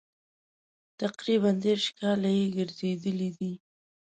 تقریبا 1.01 1.51
دېرش 1.63 1.85
کاله 1.99 2.29
یې 2.37 2.45
ګرځېدلي 2.55 3.29
دي. 3.37 3.51